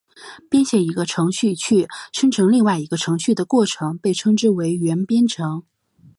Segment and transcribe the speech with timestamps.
[0.49, 5.61] 编写一个程序去生成另外一个程序的过程被称之为元编程。